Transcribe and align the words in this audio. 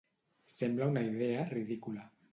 Sembla 0.53 0.87
una 0.93 1.05
idea 1.11 1.47
ridícula. 1.53 2.11